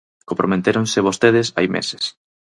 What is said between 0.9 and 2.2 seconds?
vostedes hai meses.